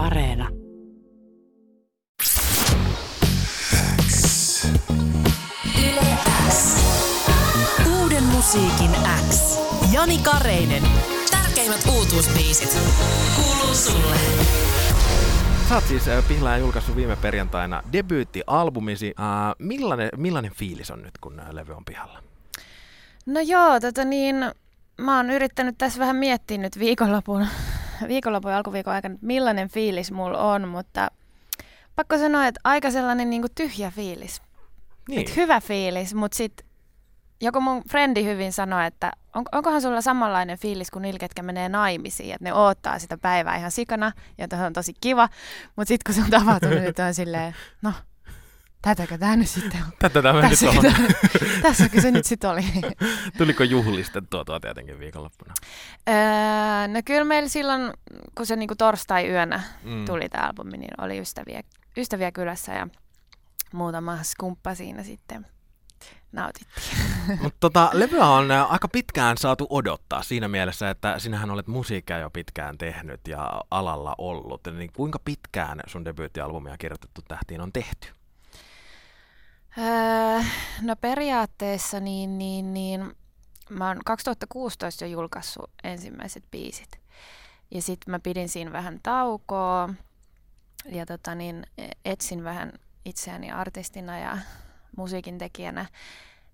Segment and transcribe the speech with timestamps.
[0.00, 0.48] Areena.
[8.00, 8.90] Uuden musiikin
[9.30, 9.58] X.
[9.92, 10.82] Jani Kareinen.
[11.30, 12.78] Tärkeimmät uutuusbiisit.
[13.36, 14.16] Kuuluu sulle.
[15.68, 19.14] Sä oot siis äh, Pihlään julkaissut viime perjantaina debyyttialbumisi.
[19.20, 19.26] Äh,
[19.58, 22.22] millainen, millainen fiilis on nyt, kun äh, levy on pihalla?
[23.26, 24.36] No joo, tota niin,
[25.00, 27.46] mä oon yrittänyt tässä vähän miettiä nyt viikonlopun,
[28.08, 31.08] viikonlopun ja alkuviikon aikana, että millainen fiilis mulla on, mutta
[31.96, 34.42] pakko sanoa, että aika sellainen niin kuin tyhjä fiilis.
[35.08, 35.20] Niin.
[35.20, 36.66] Et hyvä fiilis, mutta sitten
[37.40, 41.68] joku mun frendi hyvin sanoi, että on, onkohan sulla samanlainen fiilis kuin niillä, ketkä menee
[41.68, 45.28] naimisiin, että ne odottaa sitä päivää ihan sikana, ja se on tosi kiva,
[45.76, 47.92] mutta sitten kun se on tapahtunut, niin on silleen, no,
[48.82, 49.92] tätäkö tämä nyt sitten on?
[49.98, 50.84] Tätä tämä nyt on.
[51.62, 52.64] tässäkö se nyt sitten oli?
[53.38, 55.54] Tuliko juhlistettua tuo tietenkin viikonloppuna?
[56.08, 56.14] Öö,
[56.88, 57.92] no kyllä meillä silloin,
[58.34, 60.04] kun se niinku torstai-yönä Mm.
[60.04, 61.60] tuli tämä albumi, niin oli ystäviä,
[61.96, 62.88] ystäviä kylässä ja
[63.72, 65.46] muutama skumppa siinä sitten
[66.32, 66.96] nautittiin.
[67.42, 72.18] Mutta tota, levyä on äh, aika pitkään saatu odottaa siinä mielessä, että sinähän olet musiikkia
[72.18, 74.60] jo pitkään tehnyt ja alalla ollut.
[74.76, 78.08] Niin kuinka pitkään sun debyyttialbumia kirjoitettu tähtiin on tehty?
[79.78, 80.42] Öö,
[80.82, 83.16] no periaatteessa niin, niin, niin
[83.70, 86.98] mä oon 2016 jo julkaissut ensimmäiset biisit.
[87.70, 89.94] Ja sitten mä pidin siinä vähän taukoa
[90.84, 91.66] ja tota niin,
[92.04, 92.72] etsin vähän
[93.04, 94.38] itseäni artistina ja
[94.96, 95.86] musiikin tekijänä.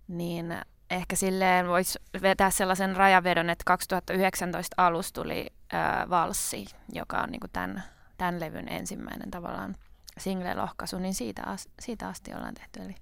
[0.08, 0.56] Niin
[0.90, 5.80] ehkä silleen voisi vetää sellaisen rajavedon, että 2019 alussa tuli öö,
[6.10, 7.82] Valssi, joka on niinku tämän,
[8.18, 9.76] tämän levyn ensimmäinen tavallaan
[10.20, 12.94] single-lohkaisu, niin siitä, as, siitä asti ollaan tehty, eli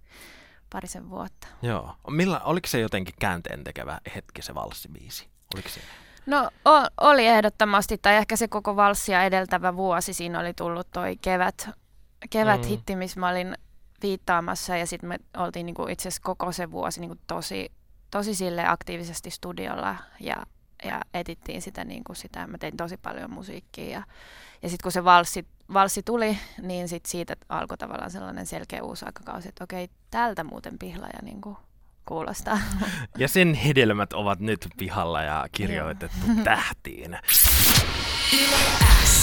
[0.72, 1.48] parisen vuotta.
[1.62, 1.94] Joo.
[2.10, 5.28] Milla, oliko se jotenkin käänteen tekevä hetki se valssibiisi?
[5.54, 5.80] Oliko se?
[6.26, 11.16] No o- oli ehdottomasti, tai ehkä se koko valssia edeltävä vuosi, siinä oli tullut toi
[11.16, 11.68] kevät,
[12.30, 12.68] kevät Mm.
[12.68, 13.54] hitti, missä mä olin
[14.02, 17.72] viittaamassa, ja sitten me oltiin niinku itse asiassa koko se vuosi niinku tosi,
[18.10, 20.36] tosi sille aktiivisesti studiolla, ja,
[20.84, 24.02] ja etittiin sitä, niinku sitä, mä tein tosi paljon musiikkia, ja,
[24.62, 29.04] ja sitten kun se valssi, valssi tuli, niin sit siitä alkoi tavallaan sellainen selkeä uusi
[29.06, 31.56] aikakausi, että okei, tältä muuten pihlaja niinku
[32.06, 32.58] kuulostaa.
[33.18, 37.18] Ja sen hedelmät ovat nyt pihalla ja kirjoitettu tähtiin.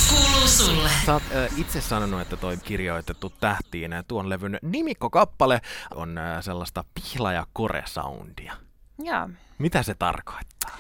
[0.10, 0.90] Kuuluu sulle.
[1.06, 5.62] Sä oot äh, itse sanonut, että toi kirjoitettu tähtiin, äh, tuon levyn nimikkokappale
[5.96, 8.54] on äh, sellaista pihla- ja kore-soundia.
[9.00, 9.30] Joo.
[9.58, 10.78] Mitä se tarkoittaa?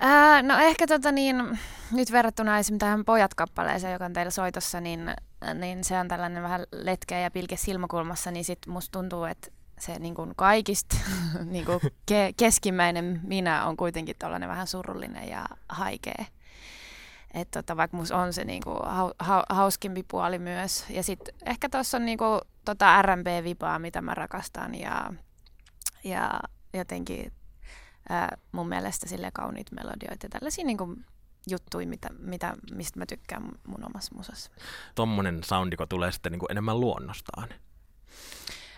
[0.00, 1.58] Ää, no ehkä tota niin,
[1.92, 5.14] nyt verrattuna esimerkiksi tähän Pojat-kappaleeseen, joka on teillä soitossa, niin,
[5.54, 9.48] niin se on tällainen vähän letkeä ja pilke silmäkulmassa, niin sit musta tuntuu, että
[9.78, 10.96] se niin kuin kaikista
[11.44, 16.24] niin kuin ke- keskimmäinen minä on kuitenkin tällainen vähän surullinen ja haikea.
[17.34, 20.84] Et tota, vaikka musta on se niinku hau, hau, hauskimpi puoli myös.
[20.90, 25.14] Ja sitten ehkä tuossa on niinku tota R&B-vipaa, mitä mä rakastan ja,
[26.04, 26.40] ja
[26.74, 27.32] jotenkin
[28.08, 30.96] ää, mun mielestä sille kauniit melodioita ja tällaisia niinku
[31.50, 34.50] juttuja, mitä, mitä, mistä mä tykkään mun- omassa musassa.
[34.94, 37.48] Tommonen soundiko tulee sitten niin kuin enemmän luonnostaan.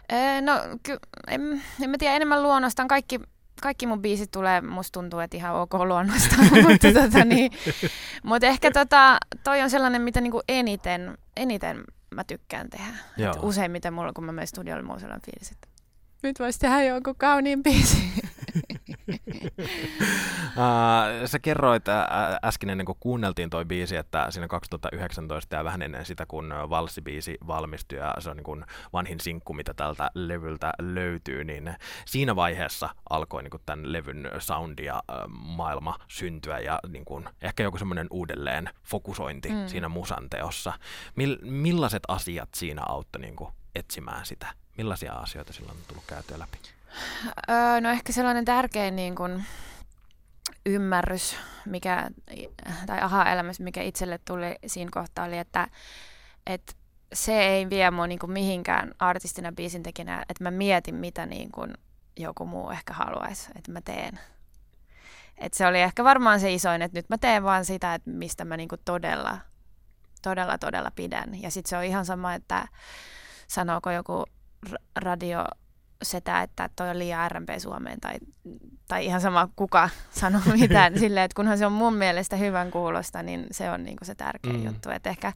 [0.09, 0.53] Ee, no,
[0.83, 2.89] ky- en, en mä tiedä, enemmän luonnostaan.
[2.89, 3.21] Kaikki,
[3.63, 6.37] kaikki mun biisit tulee, musta tuntuu, että ihan ok luonnosta.
[6.69, 7.51] mutta tota, niin,
[8.23, 11.85] mut ehkä tota, toi on sellainen, mitä niinku eniten, eniten
[12.15, 12.93] mä tykkään tehdä.
[13.43, 15.69] Useimmiten mulla, kun mä menen studiolle, mulla on sellainen fiilis, että
[16.23, 18.13] nyt voisi tehdä jonkun kauniin biisin.
[20.49, 22.09] Uh, sä kerroit ä,
[22.45, 27.39] äsken ennen kuin kuunneltiin toi biisi, että siinä 2019 ja vähän ennen sitä, kun valssibiisi
[27.47, 31.75] valmistui ja se on niin kuin vanhin sinkku, mitä tältä levyltä löytyy, niin
[32.07, 37.63] siinä vaiheessa alkoi niin kuin tämän levyn soundi ja maailma syntyä ja niin kuin ehkä
[37.63, 39.67] joku semmoinen uudelleen fokusointi mm.
[39.67, 40.73] siinä musan teossa.
[41.17, 44.47] Mill, millaiset asiat siinä auttoi niin kuin etsimään sitä?
[44.77, 46.59] Millaisia asioita silloin on tullut käytyä läpi?
[47.51, 49.43] Öö, no ehkä sellainen tärkein niin kun,
[50.67, 51.37] ymmärrys,
[51.67, 52.11] mikä,
[52.87, 55.69] tai aha-elämys, mikä itselle tuli siinä kohtaa, oli, että,
[56.47, 56.73] että
[57.13, 61.75] se ei vie mua niin kuin mihinkään artistina, biisintekijänä, että mä mietin, mitä niin kuin
[62.17, 64.21] joku muu ehkä haluaisi, että mä teen.
[65.39, 68.45] Et se oli ehkä varmaan se isoin, että nyt mä teen vaan sitä, että mistä
[68.45, 69.39] mä niin kuin todella,
[70.23, 71.43] todella, todella pidän.
[71.43, 72.69] Ja sitten se on ihan sama, että
[73.49, 74.25] sanooko joku
[74.69, 75.45] ra- radio
[76.03, 78.15] setä, että toi on liian R&B Suomeen tai,
[78.89, 80.99] tai ihan sama kuka sanoo mitään.
[80.99, 84.53] Silleen, että kunhan se on mun mielestä hyvän kuulosta, niin se on niinku se tärkeä
[84.53, 84.65] Mm.
[84.67, 84.91] juttu.
[84.91, 85.33] Et ehkä,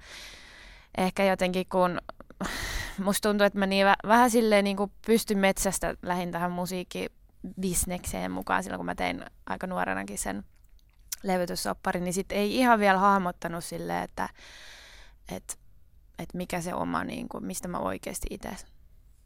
[0.98, 2.00] ehkä jotenkin kun
[3.04, 8.62] musta tuntuu, että mä niin vä- vähän silleen niinku pystyn metsästä lähin tähän musiikkibisnekseen mukaan
[8.62, 10.44] silloin, kun mä tein aika nuorenakin sen
[11.22, 14.28] levytyssopparin, niin sitten ei ihan vielä hahmottanut silleen, että
[15.32, 15.54] että
[16.22, 18.56] et mikä se oma, niin kuin, mistä mä oikeasti itse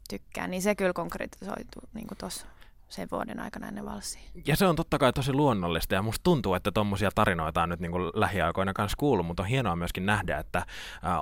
[0.09, 2.45] tykkään, niin se kyllä konkretisoituu niin tuossa
[2.89, 4.21] sen vuoden aikana ennen valssia.
[4.47, 7.79] Ja se on totta kai tosi luonnollista ja musta tuntuu, että tuommoisia tarinoita on nyt
[7.79, 10.65] niin kuin lähiaikoina kanssa kuullut, mutta on hienoa myöskin nähdä, että äh,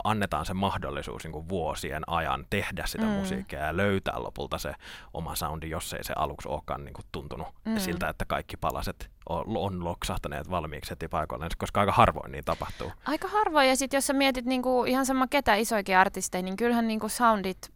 [0.03, 3.11] annetaan se mahdollisuus niin kuin vuosien ajan tehdä sitä mm.
[3.11, 4.73] musiikkia ja löytää lopulta se
[5.13, 7.77] oma soundi, jos ei se aluksi olekaan niin kuin tuntunut mm.
[7.77, 12.91] siltä, että kaikki palaset on, on loksahtaneet valmiiksi heti paikoilleen, koska aika harvoin niin tapahtuu.
[13.05, 16.55] Aika harvoin, ja sitten jos sä mietit niin kuin ihan sama ketä isoikin artisteja, niin
[16.55, 17.74] kyllähän niin kuin soundit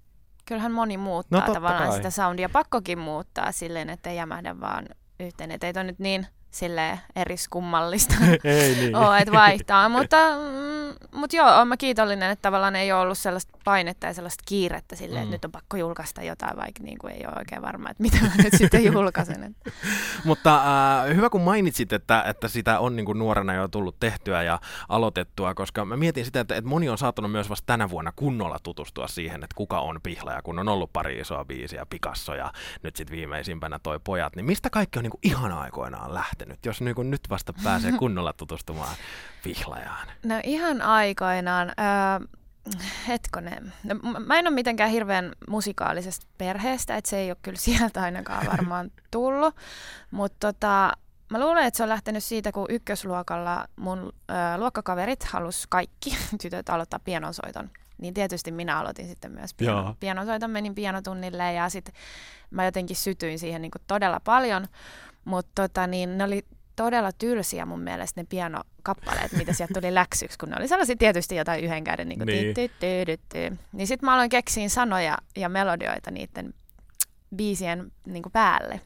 [0.49, 1.97] kyllähän moni muuttaa no, tavallaan kai.
[1.97, 2.49] sitä soundia.
[2.49, 4.85] Pakkokin muuttaa silleen, että ei jämähdä vaan
[5.19, 5.51] yhteen.
[5.51, 8.95] Että ei toi nyt niin sille eriskummallista ei niin.
[9.05, 9.89] ole, että vaihtaa.
[9.89, 14.13] mutta, mm, mutta joo, olen mä kiitollinen, että tavallaan ei ole ollut sellaista painetta ja
[14.13, 15.23] sellaista kiirettä silleen, mm.
[15.23, 18.17] että nyt on pakko julkaista jotain, vaikka niin kuin ei ole oikein varma, että mitä
[18.21, 19.55] mä nyt sitten julkaisen.
[20.25, 24.43] mutta äh, hyvä kun mainitsit, että, että sitä on niin kuin nuorena jo tullut tehtyä
[24.43, 28.11] ja aloitettua, koska mä mietin sitä, että, että moni on saattanut myös vasta tänä vuonna
[28.15, 32.53] kunnolla tutustua siihen, että kuka on Pihlaja, kun on ollut pari isoa biisiä, Picasso ja
[32.83, 36.65] nyt sitten viimeisimpänä toi Pojat, niin mistä kaikki on niin kuin ihan aikoinaan lähtenyt?
[36.65, 38.95] jos niin kuin nyt vasta pääsee kunnolla tutustumaan
[39.43, 40.07] Pihlajaan?
[40.23, 41.69] No ihan aikoinaan.
[41.69, 42.38] Öö,
[43.07, 43.73] hetkonen.
[43.83, 48.47] No, mä en ole mitenkään hirveän musikaalisesta perheestä, että se ei ole kyllä sieltä ainakaan
[48.47, 49.55] varmaan tullut.
[50.11, 50.91] Mutta tota,
[51.29, 53.99] mä luulen, että se on lähtenyt siitä, kun ykkösluokalla mun
[54.29, 57.69] ö, luokkakaverit halus kaikki tytöt aloittaa pianosoiton.
[57.97, 61.93] Niin tietysti minä aloitin sitten myös piano, pianosoiton, menin pianotunnille ja sitten
[62.51, 64.67] mä jotenkin sytyin siihen niin todella paljon.
[65.25, 66.45] Mutta tota, niin, ne oli
[66.83, 71.35] todella tylsiä mun mielestä ne pianokappaleet, mitä sieltä tuli läksyksi, kun ne oli sellaisia tietysti
[71.35, 72.55] jotain yhden käden niin kuin niin.
[73.71, 76.53] Niin sitten mä aloin keksiä sanoja ja melodioita niiden
[77.35, 78.81] biisien niin kuin päälle.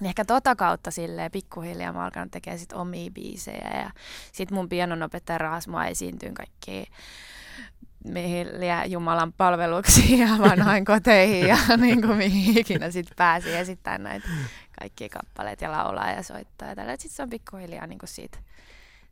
[0.00, 3.90] Niin ehkä tota kautta silleen pikkuhiljaa mä alkanut tekemään sit omia biisejä ja
[4.32, 6.86] sit mun pianonopettaja raas mua esiintyyn kaikkiin
[8.04, 8.48] mihin
[8.86, 14.28] Jumalan palveluksiin ja vanhoin koteihin ja niin kuin mihin ikinä sit pääsi esittämään näitä
[14.80, 16.68] kaikkia kappaleita ja laulaa ja soittaa.
[16.68, 18.38] Ja Sitten se on pikkuhiljaa niin kuin siitä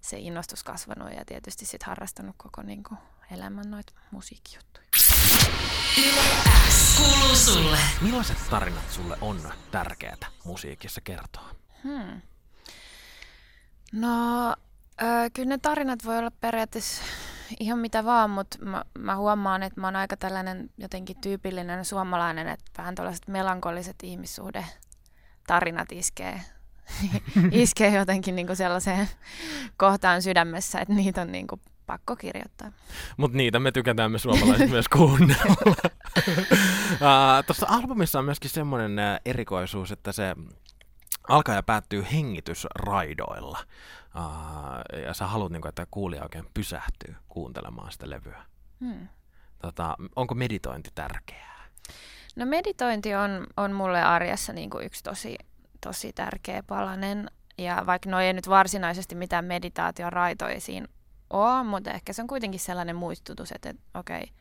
[0.01, 2.99] se innostus kasvanut ja tietysti sit harrastanut koko niin kuin
[3.31, 4.87] elämän noita musiikkijuttuja.
[6.97, 7.79] kuuluu sulle.
[8.01, 11.55] Millaiset tarinat sulle on tärkeää musiikissa kertoa?
[11.85, 12.23] Hmm.
[13.93, 14.49] No,
[15.03, 17.03] äh, kyllä ne tarinat voi olla periaatteessa
[17.61, 22.49] ihan mitä vaan, mutta mä, mä huomaan, että mä oon aika tällainen jotenkin tyypillinen suomalainen,
[22.49, 24.67] että vähän tällaiset melankoliset ihmissuhde
[25.47, 26.41] tarinat iskee,
[27.53, 29.09] iskee jotenkin niinku sellaiseen
[29.77, 32.73] kohtaan sydämessä, että niitä on niinku pakko kirjoittaa.
[33.17, 35.57] Mutta niitä me tykätään me suomalaiset myös kuunnella.
[37.05, 40.35] uh, Tuossa albumissa on myöskin semmoinen erikoisuus, että se
[41.29, 43.59] alkaa ja päättyy hengitysraidoilla.
[44.17, 48.43] Uh, ja sä haluat, niinku, että kuulija oikein pysähtyy kuuntelemaan sitä levyä.
[48.81, 49.09] Hmm.
[49.59, 51.65] Tota, onko meditointi tärkeää?
[52.37, 55.37] No meditointi on, on mulle arjessa niin kuin yksi tosi,
[55.81, 57.31] tosi tärkeä palanen.
[57.59, 60.87] Ja vaikka no ei nyt varsinaisesti mitään meditaatioraitoja siinä
[61.31, 64.35] ole, mutta ehkä se on kuitenkin sellainen muistutus, että, että okei, okay,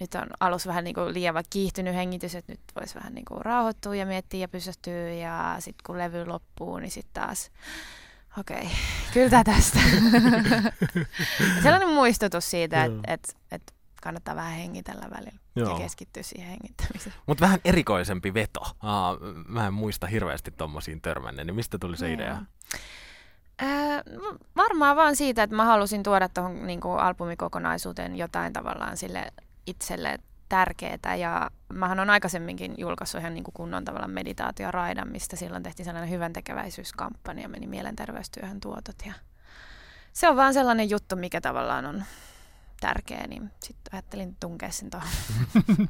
[0.00, 3.44] nyt on alus vähän niin kuin liian kiihtynyt hengitys, että nyt voisi vähän niin kuin
[3.44, 5.12] rauhoittua ja miettiä ja pysähtyä.
[5.12, 7.50] Ja sitten kun levy loppuu, niin sitten taas
[8.38, 8.68] okei, okay,
[9.14, 9.78] kyllä tästä.
[11.62, 15.70] Sellainen muistutus siitä, että et, et kannattaa vähän hengitellä välillä Joo.
[15.70, 17.16] ja keskittyä siihen hengittämiseen.
[17.26, 18.60] Mutta vähän erikoisempi veto.
[18.80, 19.18] Aa,
[19.48, 22.38] mä en muista hirveästi tuommoisiin törmänneen, niin mistä tuli se no idea?
[23.62, 24.02] Äh,
[24.56, 29.32] varmaan vaan siitä, että mä halusin tuoda tuohon niin albumikokonaisuuteen jotain tavallaan sille
[29.66, 30.18] itselle
[30.48, 31.16] tärkeää.
[31.18, 36.10] Ja mähän on aikaisemminkin julkaissut ihan niin kuin kunnon tavallaan meditaatioraidan, mistä silloin tehtiin sellainen
[36.10, 38.96] hyvän tekeväisyyskampanja, meni mielenterveystyöhön tuotot.
[39.06, 39.12] Ja
[40.12, 42.04] se on vaan sellainen juttu, mikä tavallaan on
[42.84, 45.08] tärkeä, niin sitten ajattelin tunkea sen tuohon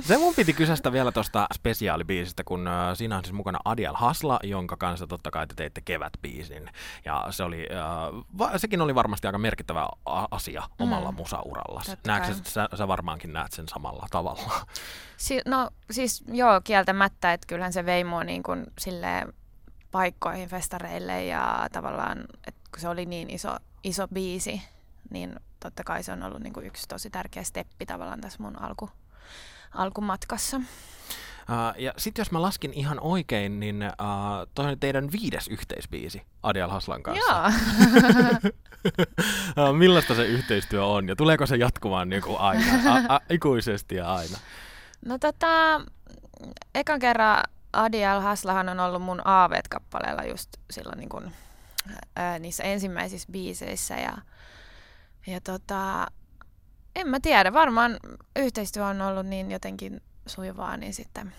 [0.08, 4.40] Se mun piti kysästä vielä tuosta spesiaalibiisistä, kun uh, siinä on siis mukana Adial Hasla,
[4.42, 6.70] jonka kanssa totta kai te teitte kevätbiisin.
[7.04, 9.88] Ja se oli, uh, va- sekin oli varmasti aika merkittävä
[10.30, 11.16] asia omalla mm.
[11.16, 11.82] musauralla.
[12.06, 14.66] Näetkö, sä, sä varmaankin näet sen samalla tavalla?
[15.16, 19.32] Si- no siis joo, kieltämättä, että kyllähän se vei mua niin kuin silleen
[19.90, 24.62] paikkoihin, festareille ja tavallaan, että kun se oli niin iso, iso biisi,
[25.10, 28.62] niin totta kai se on ollut niin kuin yksi tosi tärkeä steppi tavallaan tässä mun
[28.62, 28.90] alku,
[29.74, 30.56] alkumatkassa.
[30.56, 36.22] Uh, ja sitten jos mä laskin ihan oikein, niin uh, toi on teidän viides yhteisbiisi
[36.42, 37.24] Adial Haslan kanssa.
[37.32, 37.42] Joo.
[39.70, 43.94] uh, millaista se yhteistyö on ja tuleeko se jatkumaan niin kuin aina, a- a- ikuisesti
[43.94, 44.38] ja aina?
[45.04, 45.80] No tota,
[46.74, 47.42] ekan kerran
[47.72, 51.32] Adial Haslahan on ollut mun Aaveet-kappaleella just silloin niin kuin,
[52.16, 54.16] ää, niissä ensimmäisissä biiseissä ja
[55.26, 56.06] ja tota,
[56.96, 57.96] en mä tiedä, varmaan
[58.36, 61.32] yhteistyö on ollut niin jotenkin sujuvaa, niin sitten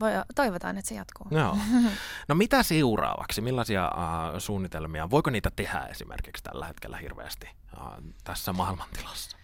[0.00, 1.26] voi, toivotaan, että se jatkuu.
[1.30, 1.58] Joo.
[2.28, 3.40] No mitä seuraavaksi?
[3.40, 5.10] Millaisia uh, suunnitelmia?
[5.10, 9.36] Voiko niitä tehdä esimerkiksi tällä hetkellä hirveästi uh, tässä maailmantilassa?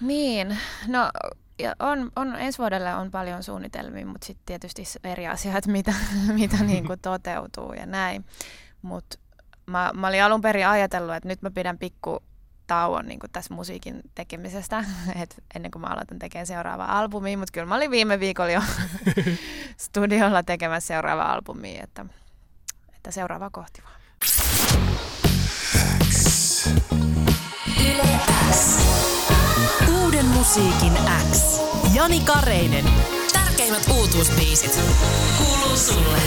[0.00, 1.10] Niin, no
[1.58, 5.94] ja on, on, ensi vuodelle on paljon suunnitelmia, mutta sitten tietysti eri asiat, mitä,
[6.32, 8.24] mitä niin kuin toteutuu ja näin.
[8.82, 9.18] Mutta
[9.66, 12.22] mä, mä olin alun perin ajatellut, että nyt mä pidän pikku
[12.70, 14.84] tauon niin kuin tässä musiikin tekemisestä,
[15.22, 18.62] et ennen kuin mä aloitan tekemään seuraavaa albumia, mutta kyllä mä olin viime viikolla jo
[19.86, 22.06] studiolla tekemässä seuraavaa albumia, että,
[22.96, 24.00] että seuraava kohti vaan.
[30.02, 30.92] Uuden musiikin
[31.32, 31.60] X.
[31.94, 32.84] Jani Kareinen.
[33.32, 34.80] Tärkeimmät uutuusbiisit.
[35.38, 36.18] Kuuluu sulle.